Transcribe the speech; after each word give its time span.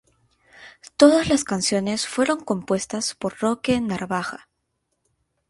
Todas 0.97 1.29
las 1.29 1.43
canciones 1.43 2.07
fueron 2.07 2.43
compuestas 2.43 3.13
por 3.13 3.37
Roque 3.39 3.79
Narvaja. 3.79 4.49